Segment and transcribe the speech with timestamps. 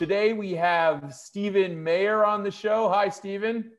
[0.00, 2.88] Today we have Stephen Mayer on the show.
[2.88, 3.72] Hi, Stephen.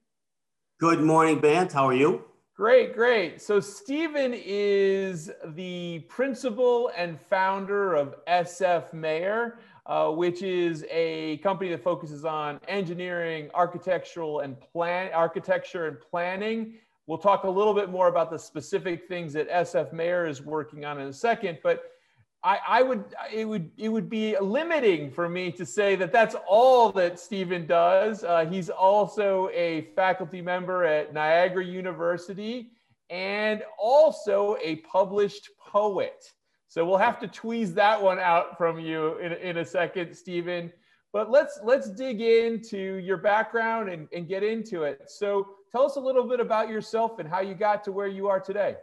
[0.79, 1.73] Good morning, Bant.
[1.73, 2.23] How are you?
[2.55, 3.41] Great, great.
[3.41, 9.57] So, Stephen is the principal and founder of SF Mayer,
[9.87, 16.75] uh, which is a company that focuses on engineering, architectural, and plan architecture and planning.
[17.07, 20.85] We'll talk a little bit more about the specific things that SF Mayer is working
[20.85, 21.81] on in a second, but
[22.43, 26.35] I, I, would it would it would be limiting for me to say that that's
[26.47, 28.23] all that Stephen does.
[28.23, 32.71] Uh, he's also a faculty member at Niagara University
[33.11, 36.31] and also a published poet.
[36.67, 40.71] So we'll have to tweeze that one out from you in, in a second, Stephen.
[41.13, 45.11] But let's let's dig into your background and, and get into it.
[45.11, 48.29] So tell us a little bit about yourself and how you got to where you
[48.29, 48.77] are today.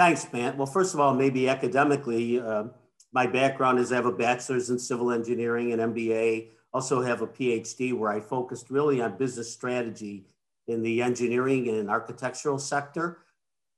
[0.00, 0.56] Thanks, Bant.
[0.56, 2.64] Well, first of all, maybe academically, uh,
[3.12, 6.48] my background is I have a bachelor's in civil engineering and MBA.
[6.72, 10.24] Also have a PhD where I focused really on business strategy
[10.68, 13.18] in the engineering and architectural sector.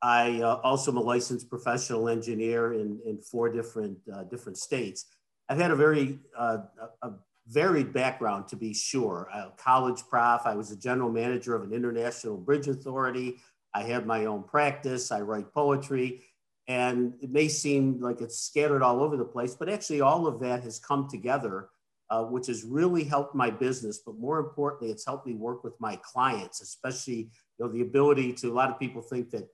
[0.01, 5.07] I uh, also am a licensed professional engineer in, in four different uh, different states.
[5.49, 6.59] I've had a very uh,
[7.03, 7.11] a
[7.49, 9.29] varied background, to be sure.
[9.35, 10.43] A college prof.
[10.45, 13.39] I was a general manager of an international bridge authority.
[13.75, 15.11] I have my own practice.
[15.11, 16.23] I write poetry.
[16.69, 20.41] And it may seem like it's scattered all over the place, but actually, all of
[20.41, 21.69] that has come together,
[22.09, 24.01] uh, which has really helped my business.
[24.05, 28.33] But more importantly, it's helped me work with my clients, especially you know, the ability
[28.35, 29.49] to, a lot of people think that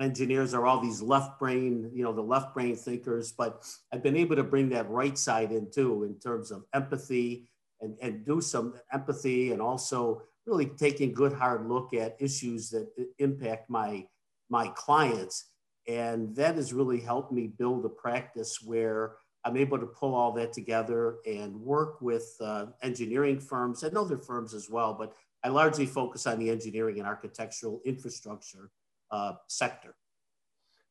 [0.00, 4.16] engineers are all these left brain, you know, the left brain thinkers, but I've been
[4.16, 7.48] able to bring that right side in too, in terms of empathy
[7.80, 12.70] and, and do some empathy and also really taking a good hard look at issues
[12.70, 12.88] that
[13.18, 14.06] impact my
[14.50, 15.50] my clients.
[15.88, 20.32] And that has really helped me build a practice where i'm able to pull all
[20.32, 25.14] that together and work with uh, engineering firms and other firms as well but
[25.44, 28.70] i largely focus on the engineering and architectural infrastructure
[29.10, 29.94] uh, sector.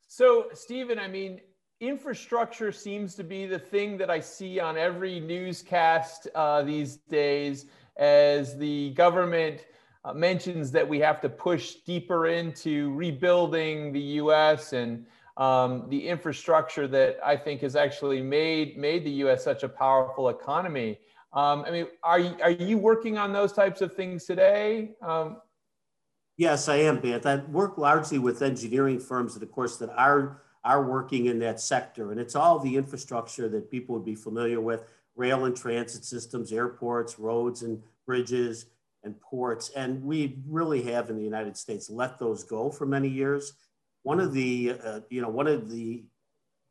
[0.07, 1.39] So stephen i mean
[1.79, 7.65] infrastructure seems to be the thing that i see on every newscast uh, these days
[7.97, 9.65] as the government
[10.03, 14.73] uh, mentions that we have to push deeper into rebuilding the U.S.
[14.73, 15.05] and
[15.37, 19.43] um, the infrastructure that I think has actually made made the U.S.
[19.43, 20.99] such a powerful economy.
[21.33, 24.91] Um, I mean, are you, are you working on those types of things today?
[25.01, 25.37] Um,
[26.37, 27.25] yes, I am, Beth.
[27.25, 31.59] I work largely with engineering firms that, of course, that are are working in that
[31.59, 34.83] sector, and it's all the infrastructure that people would be familiar with:
[35.15, 38.65] rail and transit systems, airports, roads, and bridges
[39.03, 39.71] and ports.
[39.75, 43.53] And we really have in the United States let those go for many years.
[44.03, 46.03] One of the, uh, you know, one of the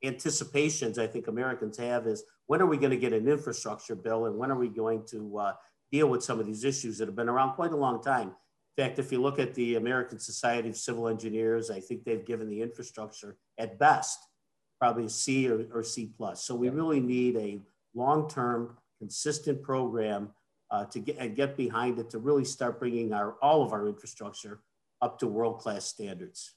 [0.02, 4.26] anticipations I think Americans have is when are we going to get an infrastructure bill
[4.26, 5.52] and when are we going to uh,
[5.92, 8.28] deal with some of these issues that have been around quite a long time.
[8.76, 12.24] In fact, if you look at the American Society of Civil Engineers, I think they've
[12.24, 14.18] given the infrastructure at best
[14.78, 16.44] probably a C or, or C plus.
[16.44, 17.60] So we really need a
[17.94, 20.30] long-term, consistent program
[20.70, 23.88] uh, to get and get behind it to really start bringing our all of our
[23.88, 24.60] infrastructure
[25.02, 26.54] up to world class standards.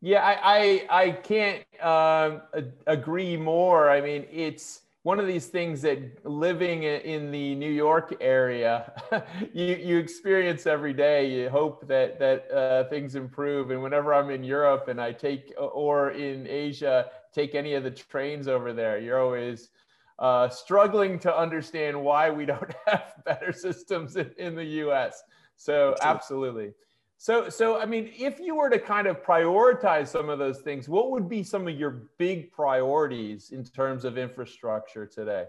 [0.00, 2.38] Yeah, I I, I can't uh,
[2.86, 3.90] agree more.
[3.90, 8.92] I mean, it's one of these things that living in the New York area,
[9.54, 11.30] you, you experience every day.
[11.30, 13.70] You hope that that uh, things improve.
[13.70, 17.90] And whenever I'm in Europe and I take or in Asia, take any of the
[17.90, 19.70] trains over there, you're always
[20.20, 25.22] uh, struggling to understand why we don't have better systems in, in the US.
[25.56, 26.72] So, absolutely.
[27.16, 30.88] So, so I mean, if you were to kind of prioritize some of those things,
[30.88, 35.44] what would be some of your big priorities in terms of infrastructure today?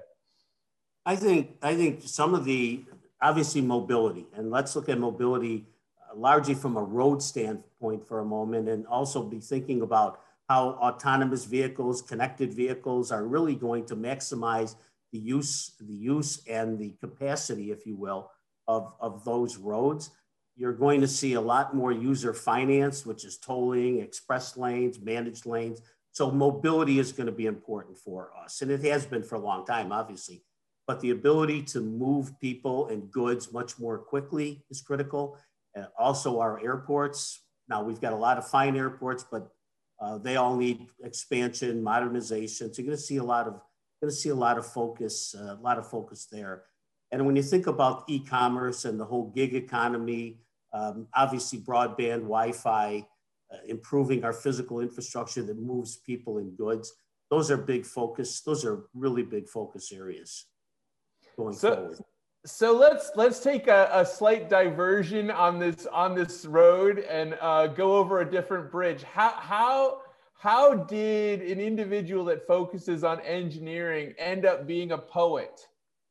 [1.06, 2.84] I think I think some of the
[3.22, 5.66] obviously mobility, and let's look at mobility
[6.12, 10.20] uh, largely from a road standpoint for a moment, and also be thinking about
[10.50, 14.76] how autonomous vehicles, connected vehicles are really going to maximize
[15.12, 18.32] the use, the use and the capacity, if you will,
[18.68, 20.12] of, of those roads.
[20.56, 25.46] You're going to see a lot more user finance, which is tolling, express lanes, managed
[25.46, 25.82] lanes.
[26.12, 28.62] So mobility is going to be important for us.
[28.62, 30.44] And it has been for a long time, obviously.
[30.88, 35.38] but the ability to move people and goods much more quickly is critical.
[35.74, 37.40] And also our airports.
[37.70, 39.50] Now we've got a lot of fine airports, but
[40.02, 42.74] uh, they all need expansion, modernization.
[42.74, 43.54] So you're going to see a lot of
[44.02, 46.64] going to see a lot of focus, uh, a lot of focus there.
[47.12, 50.40] And when you think about e-commerce and the whole gig economy,
[50.74, 53.06] um, obviously broadband, Wi-Fi,
[53.54, 56.94] uh, improving our physical infrastructure that moves people and goods,
[57.30, 58.42] those are big focus.
[58.42, 60.46] Those are really big focus areas
[61.38, 62.00] going so, forward.
[62.46, 67.68] So let's let's take a, a, slight diversion on this on this road and uh,
[67.68, 69.04] go over a different bridge.
[69.04, 70.02] How how
[70.34, 75.68] how did an individual that focuses on engineering end up being a poet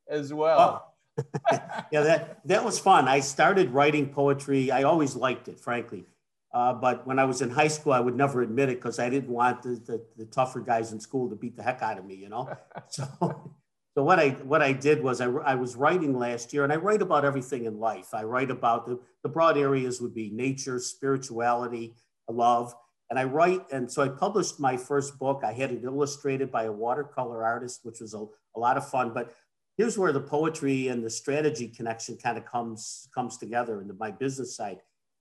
[0.08, 0.86] as well?
[1.18, 1.26] Oh.
[1.90, 3.08] yeah, that that was fun.
[3.08, 4.70] I started writing poetry.
[4.70, 6.06] I always liked it, frankly.
[6.54, 9.08] Uh, but when I was in high school, I would never admit it because I
[9.08, 12.04] didn't want the, the, the, tougher guys in school to beat the heck out of
[12.04, 12.48] me, you know.
[12.88, 13.54] So
[13.94, 16.76] so what I what I did was I, I was writing last year, and I
[16.76, 18.14] write about everything in life.
[18.14, 21.94] I write about the, the broad areas would be nature, spirituality,
[22.28, 22.72] love,
[23.10, 23.62] and I write.
[23.72, 25.42] And so I published my first book.
[25.44, 28.24] I had it illustrated by a watercolor artist, which was a,
[28.56, 29.12] a lot of fun.
[29.12, 29.34] But
[29.76, 34.12] here's where the poetry and the strategy connection kind of comes comes together into my
[34.12, 34.78] business side.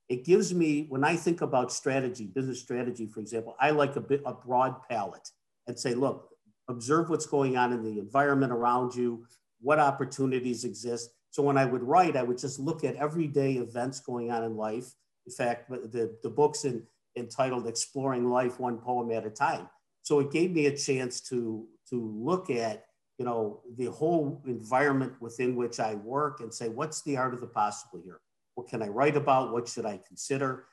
[0.10, 4.02] It gives me when I think about strategy, business strategy, for example, I like a
[4.02, 5.30] bit a broad palette
[5.68, 6.29] and say, look,
[6.70, 9.26] observe what's going on in the environment around you,
[9.60, 11.10] what opportunities exist.
[11.32, 14.56] So when I would write, I would just look at everyday events going on in
[14.56, 14.94] life.
[15.26, 16.84] In fact, the, the book's in,
[17.18, 19.70] entitled Exploring Life One Poem at a Time.
[20.04, 22.86] So it gave me a chance to, to look at
[23.20, 27.42] you know, the whole environment within which I work and say, what's the art of
[27.42, 28.22] the possible here?
[28.56, 29.52] What can I write about?
[29.52, 30.66] What should I consider?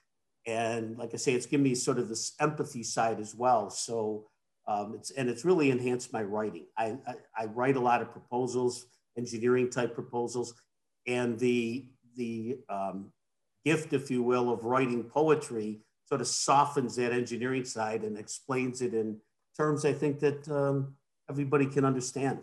[0.47, 3.69] And like I say, it's given me sort of this empathy side as well.
[3.69, 4.29] So
[4.69, 6.67] um, it's, and it's really enhanced my writing.
[6.77, 8.87] I, I, I, write a lot of proposals,
[9.17, 10.55] engineering type proposals,
[11.07, 11.87] and the,
[12.17, 13.13] the um,
[13.65, 18.81] gift, if you will, of writing poetry sort of softens that engineering side and explains
[18.81, 19.19] it in
[19.57, 20.95] terms I think that um,
[21.29, 22.39] everybody can understand.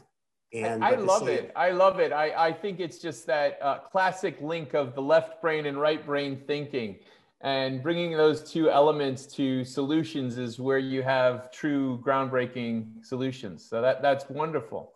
[0.53, 1.51] And I, love say, it.
[1.55, 2.13] I love it.
[2.13, 6.05] I, I think it's just that uh, classic link of the left brain and right
[6.05, 6.97] brain thinking
[7.43, 13.67] and bringing those two elements to solutions is where you have true groundbreaking solutions.
[13.69, 14.93] So that that's wonderful.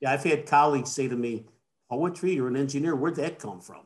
[0.00, 1.46] Yeah i've had colleagues say to me
[1.88, 2.96] poetry you're an engineer.
[2.96, 3.82] Where'd that come from?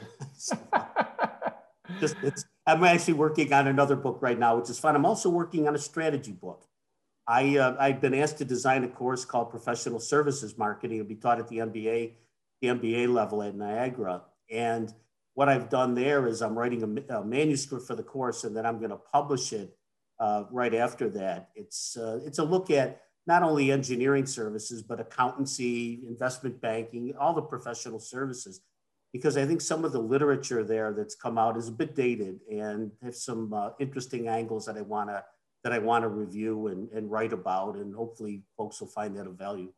[2.00, 4.96] Just it's i'm actually working on another book right now which is fun.
[4.96, 6.64] I'm also working on a strategy book.
[7.28, 10.98] I, uh, I've been asked to design a course called Professional Services Marketing.
[10.98, 12.12] It'll be taught at the MBA,
[12.62, 14.22] the MBA level at Niagara.
[14.48, 14.94] And
[15.36, 18.64] what I've done there is I'm writing a, a manuscript for the course and then
[18.64, 19.76] I'm going to publish it
[20.18, 21.50] uh, right after that.
[21.54, 27.34] It's, uh, it's a look at not only engineering services, but accountancy, investment banking, all
[27.34, 28.62] the professional services.
[29.12, 32.40] Because I think some of the literature there that's come out is a bit dated
[32.50, 35.22] and has some uh, interesting angles that I want to
[35.64, 39.26] that I want to review and, and write about, and hopefully folks will find that
[39.26, 39.72] of value.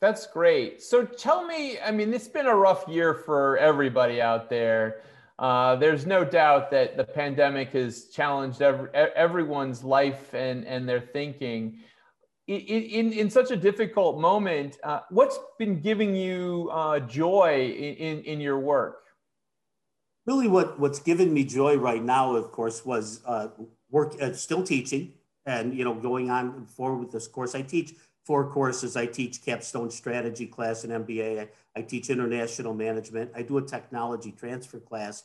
[0.00, 0.82] That's great.
[0.82, 5.00] So tell me, I mean, it's been a rough year for everybody out there.
[5.38, 11.00] Uh, there's no doubt that the pandemic has challenged every, everyone's life and, and their
[11.00, 11.78] thinking.
[12.46, 18.22] In, in, in such a difficult moment, uh, what's been giving you uh, joy in,
[18.22, 19.02] in your work?
[20.26, 23.48] Really, what, what's given me joy right now, of course, was uh,
[23.90, 25.12] work, uh, still teaching
[25.46, 27.54] and you know going on forward with this course.
[27.54, 27.94] I teach
[28.26, 28.96] four courses.
[28.96, 31.40] I teach capstone strategy class in MBA.
[31.40, 33.30] I, I, teach international management.
[33.36, 35.22] I do a technology transfer class.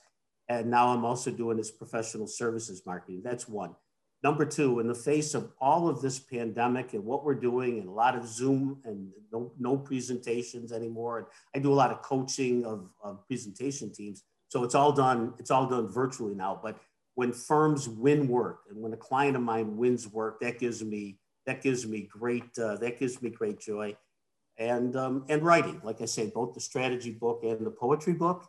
[0.48, 3.22] And now I'm also doing this professional services marketing.
[3.24, 3.76] That's one.
[4.24, 7.88] Number two, in the face of all of this pandemic and what we're doing and
[7.88, 11.18] a lot of Zoom and no, no presentations anymore.
[11.18, 14.24] And I do a lot of coaching of, of presentation teams.
[14.50, 16.60] So it's all done, it's all done virtually now.
[16.62, 16.78] But
[17.16, 21.18] when firms win work and when a client of mine wins work, that gives me
[21.46, 23.96] that gives me great uh, that gives me great joy.
[24.58, 28.48] And um, and writing like i say both the strategy book and the poetry book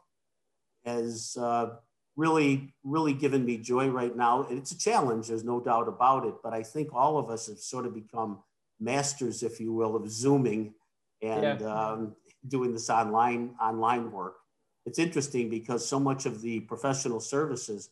[0.84, 1.70] has uh,
[2.16, 4.44] really really given me joy right now.
[4.44, 7.46] And it's a challenge there's no doubt about it but i think all of us
[7.46, 8.42] have sort of become
[8.80, 10.74] masters if you will of zooming
[11.22, 11.66] and yeah.
[11.66, 12.16] um,
[12.48, 14.36] doing this online online work.
[14.84, 17.90] It's interesting because so much of the professional services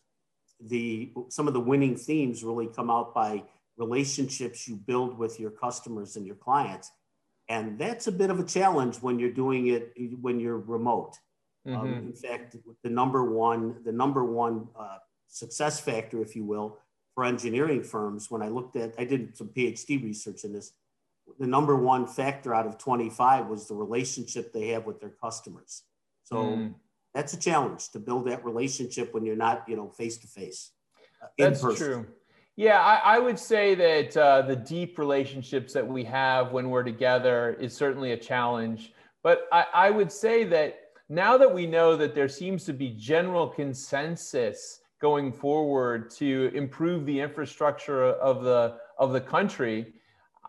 [0.68, 3.42] the some of the winning themes really come out by
[3.80, 6.92] relationships you build with your customers and your clients.
[7.48, 11.16] And that's a bit of a challenge when you're doing it when you're remote.
[11.66, 11.80] Um, mm-hmm.
[11.80, 16.78] Um, in fact, the number one, the number one uh, success factor, if you will,
[17.14, 20.72] for engineering firms, when I looked at, I did some PhD research in this.
[21.38, 25.82] the number one factor out of 25 was the relationship they have with their customers.
[26.24, 26.74] So mm.
[27.14, 30.70] that's a challenge to build that relationship when you're not, you know, face to face.
[31.36, 32.06] That's true.
[32.60, 36.82] Yeah, I, I, would say that uh, the deep relationships that we have when we're
[36.82, 38.92] together is certainly a challenge.
[39.22, 42.90] But I, I would say that now that we know that there seems to be
[42.90, 49.94] general consensus going forward to improve the infrastructure of the of the country,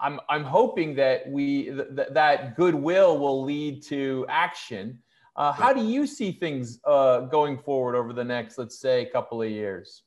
[0.01, 4.99] I'm I'm hoping that we th- that goodwill will lead to action.
[5.37, 9.41] Uh, how do you see things uh, going forward over the next, let's say, couple
[9.41, 10.03] of years?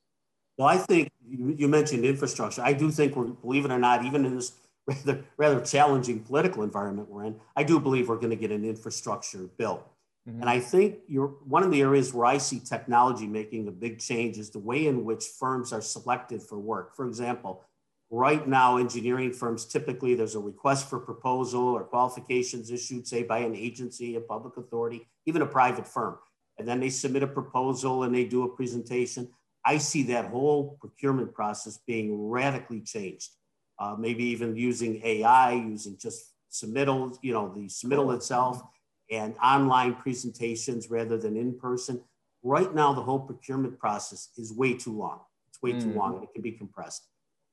[0.59, 2.63] Well, I think you, you mentioned infrastructure.
[2.63, 4.53] I do think we're, believe it or not, even in this
[4.87, 8.65] rather rather challenging political environment we're in, I do believe we're going to get an
[8.65, 9.83] infrastructure bill.
[10.29, 10.41] Mm-hmm.
[10.41, 13.99] And I think you're one of the areas where I see technology making a big
[13.99, 16.97] change is the way in which firms are selected for work.
[16.97, 17.63] For example,
[18.11, 23.39] right now, engineering firms typically there's a request for proposal or qualifications issued, say, by
[23.39, 26.19] an agency, a public authority, even a private firm.
[26.59, 29.29] And then they submit a proposal and they do a presentation.
[29.65, 33.31] I see that whole procurement process being radically changed.
[33.79, 38.63] Uh, maybe even using AI, using just submittals, you know, the submittal itself
[39.11, 42.01] and online presentations rather than in person.
[42.43, 45.21] Right now, the whole procurement process is way too long.
[45.49, 45.83] It's way mm.
[45.83, 47.07] too long and it can be compressed.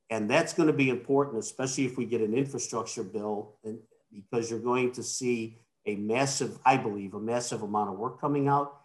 [0.10, 3.80] And that's going to be important, especially if we get an infrastructure bill, and
[4.14, 8.50] because you're going to see a massive, I believe, a massive amount of work coming
[8.50, 8.81] out.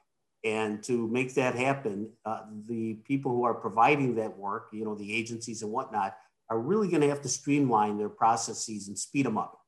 [0.47, 4.95] And to make that happen, uh, the people who are providing that work, you know,
[4.95, 6.17] the agencies and whatnot,
[6.49, 9.59] are really going to have to streamline their processes and speed them up.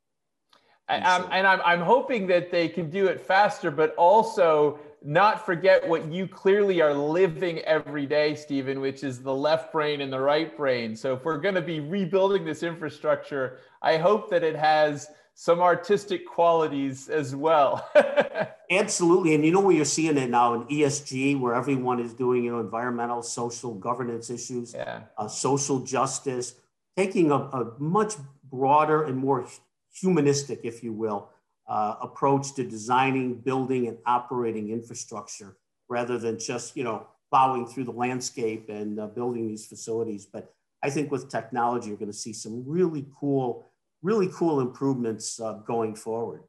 [0.88, 5.47] And, I'm, and I'm, I'm hoping that they can do it faster, but also not
[5.47, 10.12] forget what you clearly are living every day, Stephen, which is the left brain and
[10.12, 10.97] the right brain.
[10.97, 15.61] So if we're going to be rebuilding this infrastructure, I hope that it has some
[15.61, 17.88] artistic qualities as well.
[18.71, 19.37] Absolutely.
[19.37, 22.50] And you know where you're seeing it now in ESG, where everyone is doing, you
[22.50, 25.02] know, environmental, social governance issues, yeah.
[25.17, 26.57] uh, social justice,
[26.97, 28.14] taking a, a much
[28.50, 29.47] broader and more
[29.95, 31.31] humanistic, if you will,
[31.68, 35.56] uh, approach to designing, building, and operating infrastructure
[35.88, 40.26] rather than just, you know, plowing through the landscape and uh, building these facilities.
[40.26, 43.66] But I think with technology, you're going to see some really cool,
[44.02, 46.42] really cool improvements uh, going forward.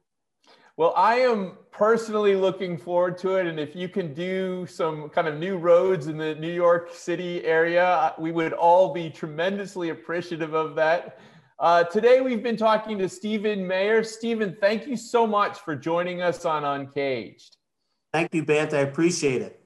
[0.76, 3.46] Well, I am personally looking forward to it.
[3.46, 7.44] And if you can do some kind of new roads in the New York City
[7.44, 11.18] area, we would all be tremendously appreciative of that.
[11.60, 14.02] Uh, today, we've been talking to Stephen Mayer.
[14.02, 17.58] Stephen, thank you so much for joining us on Uncaged.
[18.14, 18.72] Thank you, Bant.
[18.72, 19.60] I appreciate it.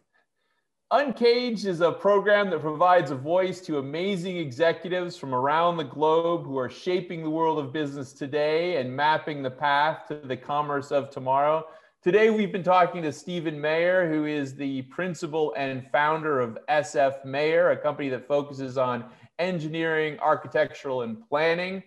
[0.90, 6.44] Uncaged is a program that provides a voice to amazing executives from around the globe
[6.44, 10.90] who are shaping the world of business today and mapping the path to the commerce
[10.90, 11.64] of tomorrow.
[12.02, 17.24] Today, we've been talking to Stephen Mayer, who is the principal and founder of SF
[17.24, 19.04] Mayer, a company that focuses on
[19.38, 21.82] engineering, architectural, and planning.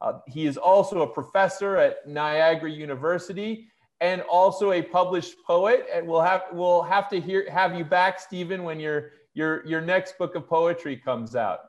[0.00, 3.68] Uh, he is also a professor at Niagara University
[4.00, 5.86] and also a published poet.
[5.92, 9.80] And we'll have we'll have to hear have you back, Stephen, when your your your
[9.80, 11.60] next book of poetry comes out.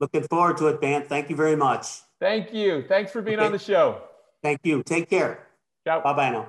[0.00, 1.08] Looking forward to it, Bant.
[1.08, 1.86] Thank you very much.
[2.20, 2.84] Thank you.
[2.88, 3.46] Thanks for being okay.
[3.46, 4.02] on the show.
[4.42, 4.82] Thank you.
[4.82, 5.46] Take care.
[5.86, 6.02] Ciao.
[6.02, 6.48] Bye bye now.